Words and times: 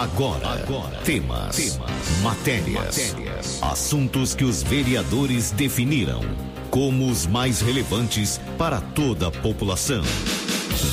Agora, 0.00 0.62
Agora 0.62 0.96
temas, 1.04 1.56
temas 1.56 2.22
matérias, 2.22 3.12
matérias, 3.12 3.58
assuntos 3.60 4.34
que 4.34 4.44
os 4.44 4.62
vereadores 4.62 5.50
definiram 5.50 6.22
como 6.70 7.10
os 7.10 7.26
mais 7.26 7.60
relevantes 7.60 8.40
para 8.56 8.80
toda 8.80 9.28
a 9.28 9.30
população. 9.30 10.02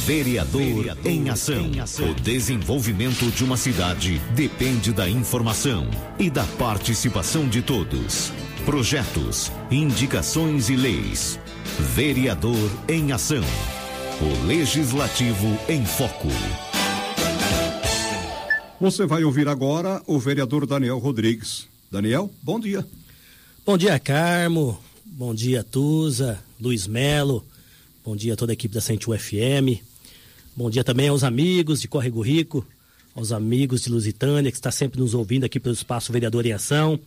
Vereador, 0.05 0.62
Vereador 0.62 1.07
em, 1.09 1.29
ação. 1.29 1.65
em 1.67 1.79
ação. 1.79 2.12
O 2.12 2.15
desenvolvimento 2.15 3.31
de 3.31 3.46
uma 3.46 3.55
cidade 3.55 4.21
depende 4.35 4.92
da 4.92 5.08
informação 5.08 5.89
e 6.19 6.29
da 6.29 6.44
participação 6.44 7.47
de 7.47 7.62
todos. 7.62 8.33
Projetos, 8.65 9.53
indicações 9.71 10.69
e 10.69 10.76
leis. 10.76 11.39
Vereador 11.96 12.69
em 12.89 13.13
ação. 13.13 13.44
O 14.19 14.46
Legislativo 14.46 15.58
em 15.69 15.85
Foco. 15.85 16.27
Você 18.80 19.07
vai 19.07 19.23
ouvir 19.23 19.48
agora 19.48 20.03
o 20.05 20.20
vereador 20.20 20.67
Daniel 20.67 20.99
Rodrigues. 20.99 21.68
Daniel, 21.91 22.31
bom 22.44 22.59
dia. 22.59 22.85
Bom 23.66 23.76
dia, 23.76 23.98
Carmo. 23.98 24.80
Bom 25.04 25.34
dia, 25.34 25.63
Tusa, 25.63 26.40
Luiz 26.62 26.85
Melo. 26.85 27.44
Bom 28.05 28.16
dia 28.16 28.34
a 28.34 28.35
toda 28.35 28.52
a 28.52 28.54
equipe 28.54 28.76
da 28.76 28.80
Sentiu 28.80 29.18
FM. 29.18 29.82
Bom 30.55 30.70
dia 30.70 30.84
também 30.84 31.08
aos 31.08 31.23
amigos 31.23 31.82
de 31.82 31.88
Córrego 31.88 32.21
Rico, 32.21 32.63
aos 33.16 33.32
amigos 33.32 33.82
de 33.82 33.90
Lusitânia, 33.90 34.52
que 34.52 34.58
está 34.58 34.70
sempre 34.70 34.99
nos 34.99 35.16
ouvindo 35.16 35.44
aqui 35.44 35.59
pelo 35.59 35.73
Espaço 35.73 36.13
Vereador 36.13 36.46
em 36.46 36.54
Ação. 36.54 36.99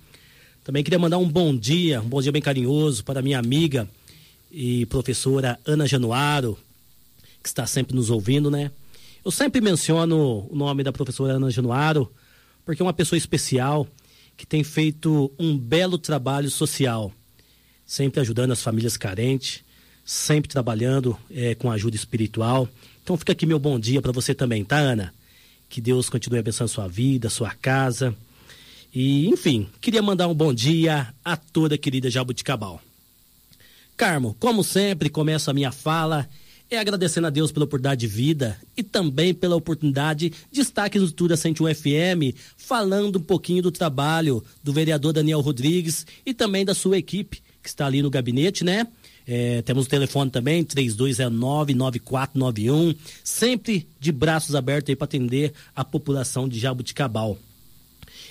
Também 0.64 0.82
queria 0.82 0.98
mandar 0.98 1.18
um 1.18 1.28
bom 1.28 1.56
dia, 1.56 2.00
um 2.00 2.08
bom 2.08 2.20
dia 2.20 2.32
bem 2.32 2.42
carinhoso 2.42 3.04
para 3.04 3.22
minha 3.22 3.38
amiga 3.38 3.88
e 4.50 4.86
professora 4.86 5.56
Ana 5.64 5.86
Januaro, 5.86 6.58
que 7.40 7.48
está 7.48 7.64
sempre 7.64 7.94
nos 7.94 8.10
ouvindo, 8.10 8.50
né? 8.50 8.72
Eu 9.22 9.30
sempre 9.30 9.60
menciono 9.60 10.46
o 10.50 10.56
nome 10.56 10.82
da 10.82 10.90
professora 10.90 11.34
Ana 11.34 11.50
Januaro, 11.50 12.10
porque 12.64 12.80
é 12.80 12.84
uma 12.84 12.92
pessoa 12.92 13.18
especial 13.18 13.86
que 14.34 14.46
tem 14.46 14.64
feito 14.64 15.30
um 15.38 15.58
belo 15.58 15.98
trabalho 15.98 16.50
social, 16.50 17.12
sempre 17.84 18.20
ajudando 18.20 18.52
as 18.52 18.62
famílias 18.62 18.96
carentes, 18.96 19.62
sempre 20.02 20.48
trabalhando 20.48 21.18
é, 21.30 21.54
com 21.54 21.70
ajuda 21.70 21.96
espiritual. 21.96 22.66
Então 23.02 23.14
fica 23.14 23.32
aqui 23.32 23.44
meu 23.44 23.58
bom 23.58 23.78
dia 23.78 24.00
para 24.00 24.10
você 24.10 24.34
também, 24.34 24.64
tá, 24.64 24.78
Ana? 24.78 25.12
Que 25.68 25.82
Deus 25.82 26.08
continue 26.08 26.38
abençoando 26.38 26.72
sua 26.72 26.88
vida, 26.88 27.28
sua 27.28 27.50
casa. 27.50 28.16
E, 28.92 29.28
enfim, 29.28 29.68
queria 29.82 30.00
mandar 30.00 30.28
um 30.28 30.34
bom 30.34 30.54
dia 30.54 31.12
a 31.22 31.36
toda 31.36 31.74
a 31.74 31.78
querida 31.78 32.08
Jabuticabal. 32.08 32.80
Carmo, 33.98 34.34
como 34.40 34.64
sempre, 34.64 35.10
começo 35.10 35.50
a 35.50 35.54
minha 35.54 35.70
fala 35.70 36.26
é 36.70 36.78
agradecendo 36.78 37.26
a 37.26 37.30
Deus 37.30 37.50
pela 37.50 37.64
oportunidade 37.64 38.00
de 38.00 38.06
vida 38.06 38.56
e 38.76 38.82
também 38.82 39.34
pela 39.34 39.56
oportunidade 39.56 40.32
de 40.52 40.60
estar 40.60 40.84
aqui 40.84 40.98
no 40.98 41.04
Estuda 41.04 41.36
101 41.36 41.74
FM 41.74 42.36
falando 42.56 43.18
um 43.18 43.22
pouquinho 43.22 43.62
do 43.62 43.72
trabalho 43.72 44.42
do 44.62 44.72
vereador 44.72 45.12
Daniel 45.12 45.40
Rodrigues 45.40 46.06
e 46.24 46.32
também 46.32 46.64
da 46.64 46.72
sua 46.72 46.96
equipe 46.96 47.42
que 47.60 47.68
está 47.68 47.86
ali 47.86 48.00
no 48.00 48.08
gabinete, 48.08 48.64
né? 48.64 48.86
É, 49.26 49.62
temos 49.62 49.86
o 49.86 49.88
telefone 49.88 50.30
também, 50.30 50.64
3209-9491, 50.64 52.96
sempre 53.22 53.86
de 53.98 54.12
braços 54.12 54.54
abertos 54.54 54.90
aí 54.90 54.96
para 54.96 55.04
atender 55.04 55.52
a 55.76 55.84
população 55.84 56.48
de 56.48 56.58
Jabuticabal. 56.58 57.38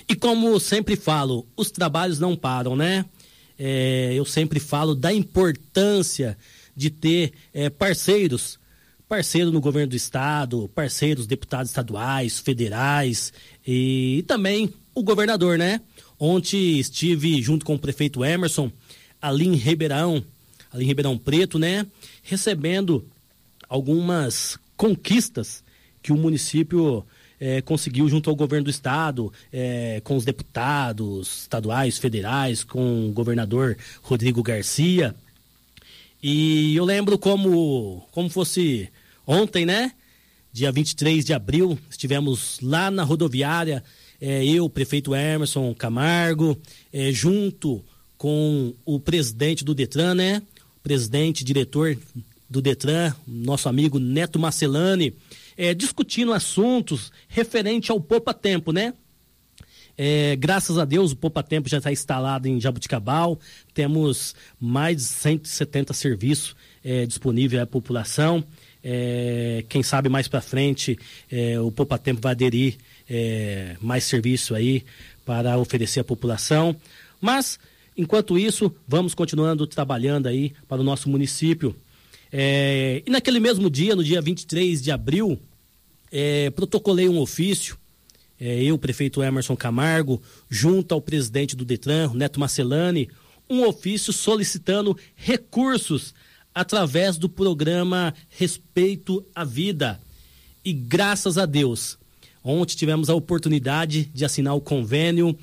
E 0.08 0.16
como 0.16 0.58
sempre 0.58 0.96
falo, 0.96 1.46
os 1.56 1.70
trabalhos 1.70 2.18
não 2.18 2.34
param, 2.34 2.74
né? 2.74 3.04
É, 3.58 4.12
eu 4.14 4.24
sempre 4.24 4.58
falo 4.58 4.94
da 4.94 5.12
importância 5.12 6.38
de 6.80 6.88
ter 6.88 7.34
é, 7.52 7.68
parceiros, 7.68 8.58
parceiro 9.06 9.50
no 9.50 9.60
governo 9.60 9.90
do 9.90 9.96
estado, 9.96 10.70
parceiros 10.74 11.26
deputados 11.26 11.70
estaduais, 11.70 12.38
federais 12.38 13.34
e, 13.66 14.16
e 14.18 14.22
também 14.22 14.72
o 14.94 15.02
governador, 15.02 15.58
né? 15.58 15.82
Ontem 16.18 16.78
estive 16.78 17.42
junto 17.42 17.66
com 17.66 17.74
o 17.74 17.78
prefeito 17.78 18.24
Emerson 18.24 18.72
ali 19.20 19.46
em 19.46 19.56
Ribeirão, 19.56 20.24
ali 20.72 20.84
em 20.84 20.86
Ribeirão 20.86 21.18
Preto, 21.18 21.58
né? 21.58 21.86
Recebendo 22.22 23.06
algumas 23.68 24.58
conquistas 24.74 25.62
que 26.02 26.12
o 26.12 26.16
município 26.16 27.04
é, 27.38 27.60
conseguiu 27.60 28.08
junto 28.08 28.30
ao 28.30 28.36
governo 28.36 28.64
do 28.64 28.70
estado, 28.70 29.30
é, 29.52 30.00
com 30.02 30.16
os 30.16 30.24
deputados 30.24 31.42
estaduais, 31.42 31.98
federais, 31.98 32.64
com 32.64 33.10
o 33.10 33.12
governador 33.12 33.76
Rodrigo 34.02 34.42
Garcia. 34.42 35.14
E 36.22 36.76
eu 36.76 36.84
lembro 36.84 37.18
como, 37.18 38.06
como 38.10 38.28
fosse 38.28 38.90
ontem, 39.26 39.64
né? 39.64 39.92
Dia 40.52 40.70
23 40.72 41.24
de 41.24 41.32
abril, 41.32 41.78
estivemos 41.88 42.58
lá 42.60 42.90
na 42.90 43.04
rodoviária, 43.04 43.82
é, 44.20 44.44
eu, 44.44 44.68
prefeito 44.68 45.14
Emerson 45.14 45.72
Camargo, 45.74 46.58
é, 46.92 47.10
junto 47.12 47.82
com 48.18 48.74
o 48.84 49.00
presidente 49.00 49.64
do 49.64 49.74
Detran, 49.74 50.14
né? 50.14 50.42
Presidente, 50.82 51.44
diretor 51.44 51.96
do 52.48 52.60
Detran, 52.60 53.14
nosso 53.26 53.68
amigo 53.68 53.98
Neto 53.98 54.38
Marcelani, 54.38 55.14
é, 55.56 55.72
discutindo 55.72 56.32
assuntos 56.32 57.12
referente 57.28 57.90
ao 57.90 58.00
Poupa 58.00 58.34
Tempo, 58.34 58.72
né? 58.72 58.92
É, 59.96 60.36
graças 60.36 60.78
a 60.78 60.84
Deus, 60.84 61.12
o 61.12 61.16
Poupa 61.16 61.42
Tempo 61.42 61.68
já 61.68 61.78
está 61.78 61.92
instalado 61.92 62.48
em 62.48 62.60
Jabuticabal. 62.60 63.38
Temos 63.74 64.34
mais 64.58 64.96
de 64.96 65.02
170 65.02 65.92
serviços 65.92 66.56
é, 66.84 67.06
disponíveis 67.06 67.62
à 67.62 67.66
população. 67.66 68.44
É, 68.82 69.62
quem 69.68 69.82
sabe 69.82 70.08
mais 70.08 70.26
para 70.26 70.40
frente 70.40 70.98
é, 71.30 71.60
o 71.60 71.70
Poupa 71.70 71.98
Tempo 71.98 72.20
vai 72.22 72.32
aderir 72.32 72.78
é, 73.08 73.76
mais 73.80 74.04
serviço 74.04 74.54
aí 74.54 74.84
para 75.24 75.58
oferecer 75.58 76.00
à 76.00 76.04
população. 76.04 76.74
Mas, 77.20 77.58
enquanto 77.96 78.38
isso, 78.38 78.74
vamos 78.88 79.14
continuando 79.14 79.66
trabalhando 79.66 80.26
aí 80.26 80.52
para 80.66 80.80
o 80.80 80.84
nosso 80.84 81.10
município. 81.10 81.76
É, 82.32 83.02
e 83.06 83.10
naquele 83.10 83.40
mesmo 83.40 83.68
dia, 83.68 83.94
no 83.94 84.02
dia 84.02 84.20
23 84.22 84.80
de 84.80 84.90
abril, 84.90 85.38
protocolei 86.56 87.08
um 87.08 87.18
ofício 87.18 87.78
é, 88.40 88.62
eu, 88.62 88.78
prefeito 88.78 89.22
Emerson 89.22 89.54
Camargo, 89.54 90.22
junto 90.48 90.94
ao 90.94 91.00
presidente 91.02 91.54
do 91.54 91.64
Detran, 91.64 92.12
Neto 92.14 92.40
Marcelani, 92.40 93.10
um 93.48 93.66
ofício 93.66 94.12
solicitando 94.12 94.96
recursos 95.14 96.14
através 96.54 97.18
do 97.18 97.28
programa 97.28 98.14
Respeito 98.30 99.24
à 99.34 99.44
Vida. 99.44 100.00
E 100.64 100.72
graças 100.72 101.36
a 101.36 101.44
Deus, 101.44 101.98
ontem 102.42 102.76
tivemos 102.76 103.10
a 103.10 103.14
oportunidade 103.14 104.04
de 104.14 104.24
assinar 104.24 104.54
o 104.54 104.60
convênio, 104.60 105.36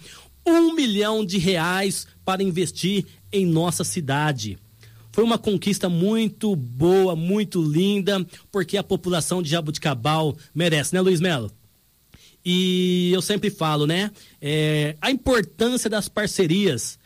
um 0.46 0.74
milhão 0.74 1.24
de 1.24 1.38
reais 1.38 2.08
para 2.26 2.42
investir 2.42 3.06
em 3.32 3.46
nossa 3.46 3.84
cidade. 3.84 4.58
Foi 5.12 5.24
uma 5.24 5.38
conquista 5.38 5.90
muito 5.90 6.56
boa, 6.56 7.16
muito 7.16 7.62
linda, 7.62 8.26
porque 8.52 8.78
a 8.78 8.84
população 8.84 9.42
de 9.42 9.50
Jabuticabal 9.50 10.36
merece, 10.54 10.94
né, 10.94 11.02
Luiz 11.02 11.20
Melo? 11.20 11.52
E 12.50 13.12
eu 13.14 13.22
sempre 13.22 13.50
falo, 13.50 13.86
né? 13.86 14.10
É, 14.42 14.96
a 15.02 15.12
importância 15.12 15.90
das 15.90 16.08
parcerias. 16.08 16.98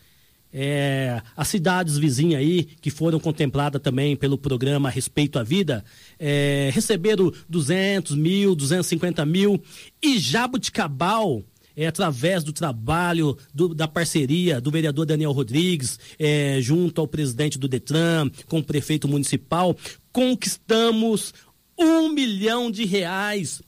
É, 0.53 1.19
as 1.35 1.47
cidades 1.47 1.97
vizinhas 1.97 2.41
aí, 2.41 2.63
que 2.79 2.91
foram 2.91 3.19
contempladas 3.19 3.81
também 3.81 4.15
pelo 4.15 4.37
programa 4.37 4.87
Respeito 4.87 5.39
à 5.39 5.43
Vida, 5.43 5.83
é, 6.19 6.69
receberam 6.71 7.33
200 7.49 8.15
mil, 8.15 8.53
250 8.53 9.25
mil. 9.25 9.59
E 9.99 10.19
Jabuticabal, 10.19 11.41
é, 11.75 11.87
através 11.87 12.43
do 12.43 12.53
trabalho, 12.53 13.35
do, 13.51 13.73
da 13.73 13.87
parceria 13.87 14.61
do 14.61 14.69
vereador 14.69 15.07
Daniel 15.07 15.31
Rodrigues, 15.31 15.97
é, 16.19 16.59
junto 16.61 17.01
ao 17.01 17.07
presidente 17.07 17.57
do 17.57 17.67
Detran, 17.67 18.29
com 18.45 18.59
o 18.59 18.63
prefeito 18.63 19.07
municipal, 19.07 19.75
conquistamos 20.11 21.33
um 21.79 22.09
milhão 22.09 22.69
de 22.69 22.85
reais 22.85 23.59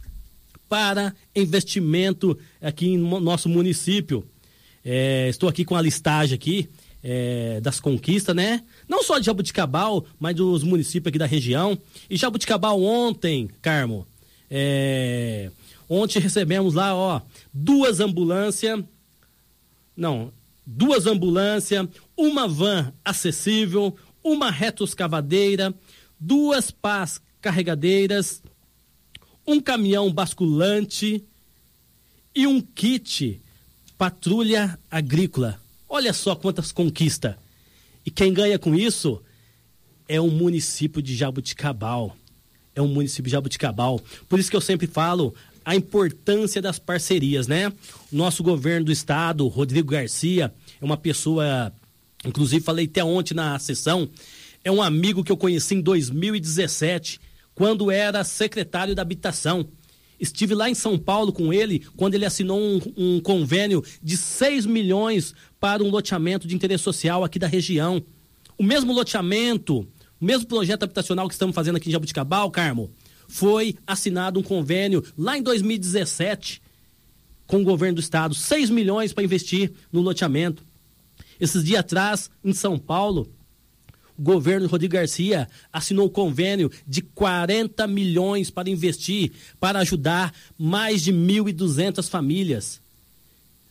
para 0.74 1.14
investimento 1.36 2.36
aqui 2.60 2.98
no 2.98 3.20
nosso 3.20 3.48
município. 3.48 4.26
É, 4.84 5.30
estou 5.30 5.48
aqui 5.48 5.64
com 5.64 5.76
a 5.76 5.82
listagem 5.84 6.34
aqui 6.34 6.68
é, 7.04 7.62
das 7.62 7.80
conquistas, 7.80 8.36
né? 8.36 8.64
Não 8.90 9.04
só 9.04 9.20
de 9.20 9.28
Jabuticabal, 9.28 10.04
mas 10.20 10.36
dos 10.36 10.64
municípios 10.64 11.12
aqui 11.12 11.20
da 11.20 11.28
região. 11.28 11.78
E 12.10 12.18
Jabuticabal 12.18 12.82
ontem, 12.82 13.52
Carmo, 13.62 14.08
é, 14.50 15.52
ontem 15.88 16.18
recebemos 16.18 16.74
lá, 16.74 16.96
ó, 16.96 17.22
duas 17.54 18.00
ambulâncias, 18.00 18.84
não, 19.96 20.34
duas 20.66 21.06
ambulâncias, 21.06 21.88
uma 22.18 22.48
van 22.48 22.92
acessível, 23.06 23.96
uma 24.24 24.50
retoscavadeira, 24.50 25.72
duas 26.20 26.72
pás 26.72 27.22
carregadeiras, 27.40 28.42
um 29.46 29.60
caminhão 29.60 30.12
basculante 30.12 31.24
e 32.36 32.48
um 32.48 32.62
kit 32.62 33.42
patrulha 33.98 34.78
agrícola. 34.90 35.60
Olha 35.88 36.14
só 36.14 36.36
quantas 36.36 36.72
conquistas. 36.72 37.36
E 38.06 38.12
quem 38.12 38.34
ganha 38.34 38.58
com 38.58 38.76
isso 38.76 39.22
é 40.08 40.20
o 40.20 40.30
município 40.30 41.02
de 41.02 41.16
Jabuticabal. 41.16 42.16
É 42.76 42.82
um 42.82 42.88
município 42.88 43.26
de 43.26 43.32
Jabuticabal. 43.32 44.02
Por 44.28 44.40
isso 44.40 44.50
que 44.50 44.56
eu 44.56 44.62
sempre 44.62 44.88
falo 44.88 45.34
a 45.64 45.76
importância 45.76 46.62
das 46.62 46.80
parcerias, 46.80 47.48
né? 47.48 47.70
O 48.12 48.16
nosso 48.16 48.44
governo 48.44 48.88
do 48.88 48.92
estado, 48.92 49.48
Rodrigo 49.48 49.92
Garcia, 49.92 50.54
é 50.82 50.86
uma 50.86 50.98
pessoa, 50.98 51.72
inclusive 52.26 52.64
falei 52.64 52.86
até 52.86 53.04
ontem 53.04 53.34
na 53.34 53.58
sessão, 53.60 54.10
é 54.64 54.72
um 54.72 54.82
amigo 54.82 55.24
que 55.24 55.32
eu 55.32 55.38
conheci 55.38 55.76
em 55.76 55.82
2017, 55.82 57.20
quando 57.56 57.92
era 57.92 58.24
secretário 58.24 58.96
da 58.96 59.02
habitação. 59.02 59.68
Estive 60.20 60.56
lá 60.56 60.70
em 60.70 60.76
São 60.76 60.98
Paulo 60.98 61.34
com 61.34 61.52
ele 61.52 61.86
quando 61.98 62.16
ele 62.16 62.26
assinou 62.26 62.60
um, 62.60 62.82
um 62.96 63.20
convênio 63.20 63.84
de 64.02 64.16
6 64.16 64.66
milhões 64.66 65.34
para 65.60 65.84
um 65.84 65.90
loteamento 65.90 66.48
de 66.48 66.56
interesse 66.56 66.84
social 66.84 67.24
aqui 67.24 67.38
da 67.38 67.48
região. 67.48 68.04
O 68.58 68.64
mesmo 68.64 68.94
loteamento, 68.94 69.80
o 70.22 70.26
mesmo 70.26 70.48
projeto 70.48 70.84
habitacional 70.84 71.28
que 71.28 71.34
estamos 71.34 71.56
fazendo 71.56 71.76
aqui 71.76 71.90
em 71.90 71.92
Jabuticabal, 71.92 72.50
Carmo, 72.52 72.92
foi 73.28 73.76
assinado 73.86 74.40
um 74.40 74.44
convênio 74.44 75.04
lá 75.18 75.38
em 75.38 75.42
2017 75.42 76.62
com 77.46 77.62
o 77.62 77.64
governo 77.64 77.96
do 77.96 78.02
estado, 78.02 78.34
6 78.34 78.70
milhões 78.70 79.12
para 79.12 79.24
investir 79.24 79.74
no 79.92 80.02
loteamento. 80.02 80.64
Esses 81.40 81.64
dias 81.64 81.82
atrás, 81.82 82.30
em 82.44 82.54
São 82.54 82.78
Paulo, 82.78 83.30
governo 84.18 84.68
Rodrigo 84.68 84.94
Garcia 84.94 85.48
assinou 85.72 86.08
um 86.08 86.10
convênio 86.10 86.72
de 86.88 87.02
40 87.02 87.88
milhões 87.88 88.50
para 88.50 88.70
investir, 88.70 89.32
para 89.60 89.80
ajudar 89.80 90.34
mais 90.58 91.02
de 91.02 91.12
1.200 91.12 92.10
famílias. 92.10 92.82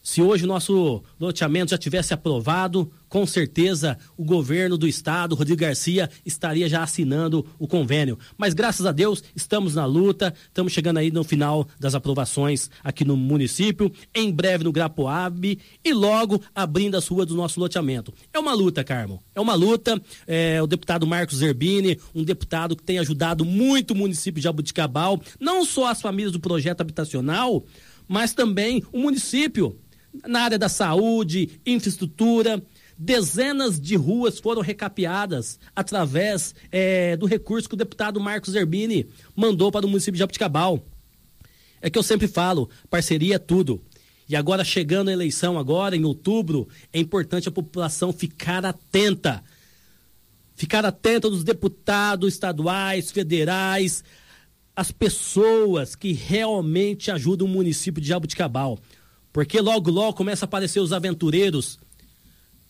Se 0.03 0.21
hoje 0.21 0.45
o 0.45 0.49
nosso 0.49 1.03
loteamento 1.21 1.71
já 1.71 1.79
tivesse 1.79 2.13
aprovado, 2.13 2.93
com 3.13 3.27
certeza 3.27 3.99
o 4.17 4.25
governo 4.25 4.79
do 4.79 4.89
estado, 4.89 5.35
Rodrigo 5.35 5.61
Garcia, 5.61 6.09
estaria 6.25 6.67
já 6.67 6.83
assinando 6.83 7.45
o 7.59 7.69
convênio. 7.69 8.19
Mas 8.39 8.55
graças 8.55 8.87
a 8.87 8.91
Deus, 8.91 9.23
estamos 9.37 9.75
na 9.75 9.85
luta, 9.85 10.33
estamos 10.47 10.73
chegando 10.73 10.97
aí 10.97 11.11
no 11.11 11.23
final 11.23 11.69
das 11.79 11.95
aprovações 11.95 12.71
aqui 12.83 13.05
no 13.05 13.15
município, 13.15 13.93
em 14.15 14.33
breve 14.33 14.65
no 14.65 14.73
Grapoab 14.73 15.59
e 15.85 15.93
logo 15.93 16.41
abrindo 16.55 16.97
as 16.97 17.07
ruas 17.07 17.27
do 17.27 17.35
nosso 17.35 17.61
loteamento. 17.61 18.15
É 18.33 18.39
uma 18.39 18.55
luta, 18.55 18.83
Carmo, 18.83 19.23
é 19.35 19.41
uma 19.43 19.55
luta. 19.55 20.01
É, 20.27 20.63
o 20.63 20.67
deputado 20.67 21.07
Marcos 21.07 21.37
Zerbini, 21.37 22.01
um 22.15 22.25
deputado 22.25 22.75
que 22.75 22.83
tem 22.83 22.99
ajudado 22.99 23.45
muito 23.45 23.91
o 23.91 23.95
município 23.95 24.41
de 24.41 24.49
Abuticabal, 24.49 25.21
não 25.39 25.67
só 25.67 25.89
as 25.89 26.01
famílias 26.01 26.33
do 26.33 26.41
projeto 26.41 26.81
habitacional, 26.81 27.63
mas 28.09 28.33
também 28.33 28.83
o 28.91 28.99
município 28.99 29.79
na 30.27 30.43
área 30.43 30.59
da 30.59 30.69
saúde, 30.69 31.61
infraestrutura. 31.65 32.63
Dezenas 32.99 33.81
de 33.81 33.97
ruas 33.97 34.39
foram 34.39 34.63
recapeadas 34.63 35.59
através 35.75 36.55
é, 36.71 37.17
do 37.17 37.27
recurso 37.27 37.69
que 37.69 37.75
o 37.75 37.79
deputado 37.79 38.21
Marcos 38.21 38.53
Zerbini 38.53 39.09
mandou 39.35 39.73
para 39.73 39.87
o 39.87 39.89
município 39.89 40.15
de 40.15 40.21
Jabuticabal. 40.21 40.85
É 41.81 41.91
que 41.91 41.99
eu 41.99 42.03
sempre 42.03 42.29
falo, 42.29 42.71
parceria 42.89 43.37
é 43.37 43.39
tudo. 43.39 43.83
E 44.29 44.37
agora 44.37 44.65
chegando 44.65 45.09
a 45.09 45.13
eleição 45.13 45.59
agora 45.59 45.97
em 45.97 46.05
outubro, 46.05 46.69
é 46.93 47.01
importante 47.01 47.49
a 47.49 47.53
população 47.53 48.13
ficar 48.13 48.65
atenta. 48.65 49.43
Ficar 50.55 50.85
atenta 50.85 51.29
dos 51.29 51.43
deputados 51.43 52.33
estaduais, 52.33 53.11
federais, 53.11 54.05
as 54.77 54.91
pessoas 54.93 55.95
que 55.95 56.13
realmente 56.13 57.11
ajudam 57.11 57.47
o 57.47 57.51
município 57.51 58.01
de 58.01 58.09
Jabuticabal. 58.09 58.79
Porque 59.33 59.61
logo, 59.61 59.91
logo 59.91 60.17
começa 60.17 60.45
a 60.45 60.47
aparecer 60.47 60.81
os 60.81 60.93
aventureiros, 60.93 61.79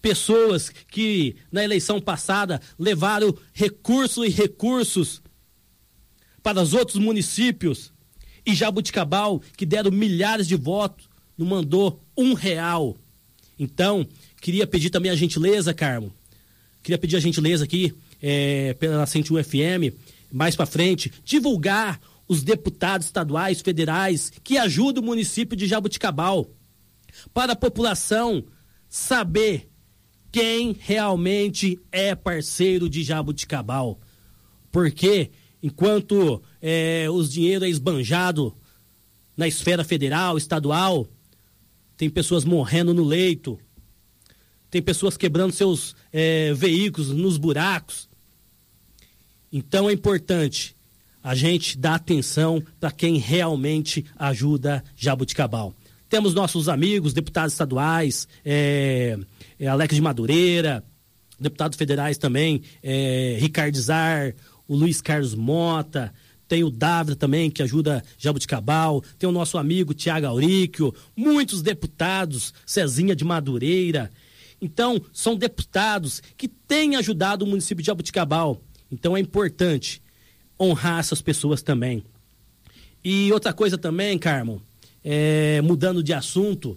pessoas 0.02 0.68
que 0.68 1.36
na 1.50 1.62
eleição 1.62 2.00
passada 2.00 2.60
levaram 2.76 3.34
recursos 3.52 4.26
e 4.26 4.28
recursos 4.28 5.22
para 6.42 6.60
os 6.60 6.74
outros 6.74 6.96
municípios. 6.96 7.92
E 8.44 8.52
Jabuticabal, 8.54 9.40
que 9.56 9.64
deram 9.64 9.92
milhares 9.92 10.48
de 10.48 10.56
votos, 10.56 11.08
não 11.38 11.46
mandou 11.46 12.02
um 12.16 12.34
real. 12.34 12.96
Então, 13.56 14.06
queria 14.40 14.66
pedir 14.66 14.90
também 14.90 15.12
a 15.12 15.14
gentileza, 15.14 15.72
Carmo, 15.72 16.12
queria 16.82 16.98
pedir 16.98 17.16
a 17.16 17.20
gentileza 17.20 17.62
aqui, 17.62 17.94
é, 18.20 18.74
pela 18.74 19.06
101 19.06 19.44
FM, 19.44 19.94
mais 20.32 20.56
para 20.56 20.66
frente, 20.66 21.12
divulgar 21.24 22.00
os 22.26 22.42
deputados 22.42 23.06
estaduais, 23.06 23.60
federais, 23.60 24.32
que 24.42 24.58
ajudam 24.58 25.02
o 25.02 25.06
município 25.06 25.56
de 25.56 25.66
Jabuticabal, 25.66 26.50
para 27.32 27.52
a 27.52 27.56
população 27.56 28.44
saber 28.88 29.71
quem 30.32 30.74
realmente 30.80 31.78
é 31.92 32.14
parceiro 32.14 32.88
de 32.88 33.04
Jabuticabal. 33.04 34.00
Porque 34.72 35.30
enquanto 35.62 36.42
é, 36.60 37.06
os 37.10 37.30
dinheiros 37.30 37.68
é 37.68 37.70
esbanjado 37.70 38.56
na 39.36 39.46
esfera 39.46 39.84
federal, 39.84 40.38
estadual, 40.38 41.06
tem 41.98 42.08
pessoas 42.08 42.44
morrendo 42.44 42.94
no 42.94 43.04
leito, 43.04 43.60
tem 44.70 44.80
pessoas 44.80 45.18
quebrando 45.18 45.52
seus 45.52 45.94
é, 46.10 46.54
veículos 46.54 47.10
nos 47.10 47.36
buracos. 47.36 48.08
Então 49.52 49.88
é 49.88 49.92
importante 49.92 50.74
a 51.22 51.34
gente 51.34 51.76
dar 51.76 51.96
atenção 51.96 52.62
para 52.80 52.90
quem 52.90 53.18
realmente 53.18 54.06
ajuda 54.16 54.82
Jabuticabal. 54.96 55.74
Temos 56.12 56.34
nossos 56.34 56.68
amigos, 56.68 57.14
deputados 57.14 57.54
estaduais, 57.54 58.28
é, 58.44 59.18
é, 59.58 59.66
Alex 59.66 59.94
de 59.94 60.02
Madureira, 60.02 60.84
deputados 61.40 61.78
federais 61.78 62.18
também, 62.18 62.60
é, 62.82 63.38
Ricardo 63.40 63.80
Zar, 63.80 64.34
o 64.68 64.76
Luiz 64.76 65.00
Carlos 65.00 65.34
Mota, 65.34 66.12
tem 66.46 66.62
o 66.64 66.70
Dávila 66.70 67.16
também, 67.16 67.50
que 67.50 67.62
ajuda 67.62 68.04
Jabuticabal, 68.18 69.02
tem 69.18 69.26
o 69.26 69.32
nosso 69.32 69.56
amigo 69.56 69.94
Tiago 69.94 70.26
Auríquio, 70.26 70.94
muitos 71.16 71.62
deputados, 71.62 72.52
Cezinha 72.66 73.16
de 73.16 73.24
Madureira. 73.24 74.10
Então, 74.60 75.00
são 75.14 75.34
deputados 75.34 76.22
que 76.36 76.46
têm 76.46 76.94
ajudado 76.96 77.46
o 77.46 77.48
município 77.48 77.80
de 77.80 77.86
Jabuticabal. 77.86 78.60
Então, 78.90 79.16
é 79.16 79.20
importante 79.20 80.02
honrar 80.60 80.98
essas 80.98 81.22
pessoas 81.22 81.62
também. 81.62 82.04
E 83.02 83.32
outra 83.32 83.54
coisa 83.54 83.78
também, 83.78 84.18
Carmo, 84.18 84.60
é, 85.04 85.60
mudando 85.62 86.02
de 86.02 86.12
assunto, 86.12 86.76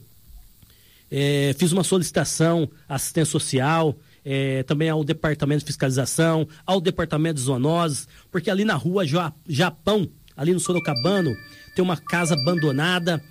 é, 1.10 1.56
fiz 1.57 1.72
uma 1.72 1.83
solicitação 1.83 2.69
à 2.88 2.95
assistência 2.95 3.31
social, 3.31 3.95
é, 4.24 4.63
também 4.63 4.89
ao 4.89 5.04
departamento 5.04 5.60
de 5.60 5.68
fiscalização, 5.68 6.48
ao 6.66 6.81
departamento 6.81 7.36
de 7.36 7.42
zoonoses, 7.42 8.07
porque 8.31 8.50
ali 8.50 8.66
na 8.66 8.75
rua 8.75 9.04
Japão, 9.48 10.10
ali 10.36 10.54
no 10.54 10.60
Sorocabano, 10.60 11.36
tem 11.75 11.83
uma 11.83 11.98
casa 11.98 12.33
abandonada 12.33 13.22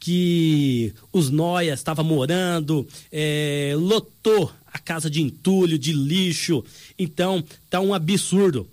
que 0.00 0.92
os 1.12 1.30
noias 1.30 1.78
estavam 1.78 2.04
morando, 2.04 2.88
é, 3.12 3.74
lotou 3.76 4.50
a 4.72 4.78
casa 4.78 5.10
de 5.10 5.20
entulho, 5.20 5.78
de 5.78 5.92
lixo, 5.92 6.64
então 6.98 7.44
tá 7.68 7.80
um 7.80 7.92
absurdo. 7.92 8.66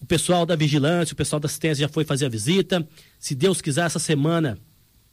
O 0.00 0.06
pessoal 0.06 0.46
da 0.46 0.56
vigilância, 0.56 1.12
o 1.12 1.16
pessoal 1.16 1.38
da 1.38 1.46
assistência 1.46 1.82
já 1.82 1.88
foi 1.88 2.04
fazer 2.04 2.26
a 2.26 2.28
visita. 2.28 2.86
Se 3.18 3.34
Deus 3.34 3.60
quiser, 3.60 3.84
essa 3.84 3.98
semana 3.98 4.58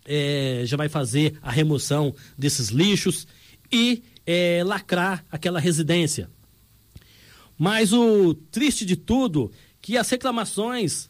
é, 0.06 0.64
já 0.66 0.78
vai 0.78 0.88
fazer 0.88 1.38
a 1.42 1.52
remoção 1.52 2.16
desses 2.38 2.70
lixos 2.70 3.28
e 3.72 4.02
é, 4.26 4.64
lacrar 4.66 5.26
aquela 5.30 5.60
residência. 5.60 6.30
Mas 7.58 7.92
o 7.92 8.34
triste 8.34 8.86
de 8.86 8.96
tudo 8.96 9.52
que 9.82 9.98
as 9.98 10.10
reclamações 10.10 11.10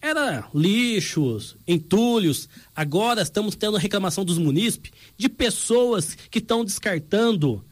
eram 0.00 0.44
lixos, 0.54 1.56
entulhos. 1.68 2.48
Agora 2.74 3.20
estamos 3.20 3.54
tendo 3.54 3.76
a 3.76 3.80
reclamação 3.80 4.24
dos 4.24 4.38
munícipes 4.38 4.92
de 5.16 5.28
pessoas 5.28 6.14
que 6.30 6.38
estão 6.38 6.64
descartando 6.64 7.64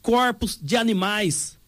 corpos 0.00 0.58
de 0.60 0.76
animais 0.76 1.58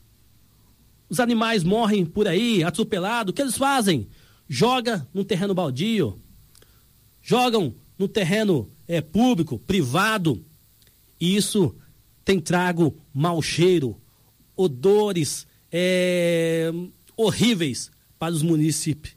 os 1.12 1.20
animais 1.20 1.62
morrem 1.62 2.06
por 2.06 2.26
aí, 2.26 2.64
atropelados, 2.64 3.32
o 3.32 3.34
que 3.34 3.42
eles 3.42 3.58
fazem? 3.58 4.08
Joga 4.48 5.06
num 5.12 5.22
terreno 5.22 5.52
baldio, 5.52 6.18
jogam 7.20 7.74
no 7.98 8.08
terreno 8.08 8.70
é, 8.88 9.02
público, 9.02 9.58
privado, 9.58 10.42
e 11.20 11.36
isso 11.36 11.76
tem 12.24 12.40
trago 12.40 12.96
mau 13.12 13.42
cheiro, 13.42 14.00
odores 14.56 15.46
é, 15.70 16.72
horríveis 17.14 17.90
para 18.18 18.32
os 18.32 18.42
municípios, 18.42 19.14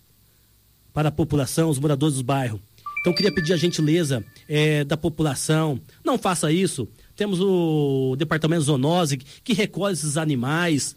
para 0.91 1.07
a 1.07 1.13
população, 1.13 1.69
os 1.69 1.79
moradores 1.79 2.15
dos 2.15 2.23
bairros. 2.23 2.59
Então 2.99 3.13
queria 3.13 3.33
pedir 3.33 3.53
a 3.53 3.57
gentileza 3.57 4.21
é, 4.49 4.83
da 4.83 4.97
população, 4.97 5.79
não 6.03 6.17
faça 6.17 6.51
isso. 6.51 6.89
Temos 7.15 7.39
o 7.39 8.17
departamento 8.17 8.63
zoonose 8.63 9.15
que 9.15 9.53
recolhe 9.53 9.93
esses 9.93 10.17
animais, 10.17 10.93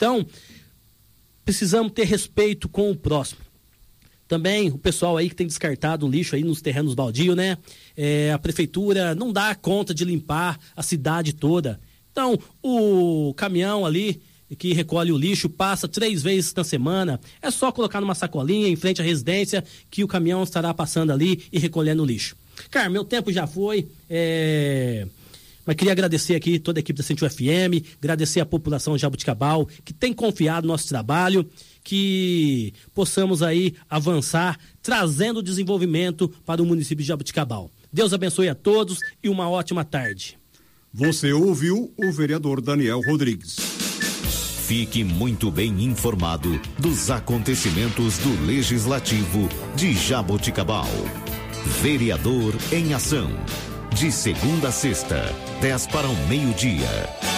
então, 0.00 0.24
precisamos 1.44 1.92
ter 1.92 2.04
respeito 2.04 2.70
com 2.70 2.90
o 2.90 2.96
próximo. 2.96 3.42
Também 4.26 4.70
o 4.70 4.78
pessoal 4.78 5.18
aí 5.18 5.28
que 5.28 5.34
tem 5.34 5.46
descartado 5.46 6.08
lixo 6.08 6.34
aí 6.34 6.42
nos 6.42 6.62
terrenos 6.62 6.94
baldios, 6.94 7.36
né? 7.36 7.58
É, 7.94 8.32
a 8.32 8.38
prefeitura 8.38 9.14
não 9.14 9.30
dá 9.30 9.54
conta 9.54 9.92
de 9.92 10.02
limpar 10.02 10.58
a 10.74 10.82
cidade 10.82 11.34
toda. 11.34 11.78
Então, 12.10 12.38
o 12.62 13.34
caminhão 13.36 13.84
ali 13.84 14.22
que 14.56 14.72
recolhe 14.72 15.12
o 15.12 15.18
lixo 15.18 15.50
passa 15.50 15.86
três 15.86 16.22
vezes 16.22 16.54
na 16.54 16.64
semana. 16.64 17.20
É 17.42 17.50
só 17.50 17.70
colocar 17.70 18.00
numa 18.00 18.14
sacolinha 18.14 18.68
em 18.68 18.76
frente 18.76 19.02
à 19.02 19.04
residência 19.04 19.62
que 19.90 20.02
o 20.02 20.08
caminhão 20.08 20.42
estará 20.42 20.72
passando 20.72 21.12
ali 21.12 21.44
e 21.52 21.58
recolhendo 21.58 22.02
o 22.02 22.06
lixo. 22.06 22.36
Cara, 22.70 22.88
meu 22.88 23.04
tempo 23.04 23.30
já 23.30 23.46
foi. 23.46 23.86
É... 24.08 25.06
Mas 25.64 25.76
queria 25.76 25.92
agradecer 25.92 26.34
aqui 26.34 26.58
toda 26.58 26.78
a 26.78 26.80
equipe 26.80 26.96
da 26.96 27.02
Centro 27.02 27.28
FM, 27.28 27.84
agradecer 27.98 28.40
a 28.40 28.46
população 28.46 28.96
de 28.96 29.02
Jabuticabal 29.02 29.66
que 29.84 29.92
tem 29.92 30.12
confiado 30.12 30.66
no 30.66 30.72
nosso 30.72 30.88
trabalho, 30.88 31.48
que 31.82 32.72
possamos 32.94 33.42
aí 33.42 33.74
avançar, 33.88 34.58
trazendo 34.82 35.42
desenvolvimento 35.42 36.28
para 36.44 36.62
o 36.62 36.66
município 36.66 37.02
de 37.02 37.08
Jabuticabal. 37.08 37.70
Deus 37.92 38.12
abençoe 38.12 38.48
a 38.48 38.54
todos 38.54 38.98
e 39.22 39.28
uma 39.28 39.48
ótima 39.48 39.84
tarde. 39.84 40.38
Você 40.92 41.32
ouviu 41.32 41.92
o 41.96 42.12
vereador 42.12 42.60
Daniel 42.60 43.00
Rodrigues. 43.00 43.56
Fique 44.66 45.02
muito 45.02 45.50
bem 45.50 45.84
informado 45.84 46.60
dos 46.78 47.10
acontecimentos 47.10 48.18
do 48.18 48.46
Legislativo 48.46 49.48
de 49.74 49.92
Jaboticabal. 49.92 50.86
Vereador 51.80 52.54
em 52.72 52.94
Ação. 52.94 53.30
De 54.00 54.10
segunda 54.10 54.68
a 54.68 54.72
sexta, 54.72 55.30
10 55.60 55.86
para 55.88 56.08
o 56.08 56.16
meio-dia. 56.26 57.29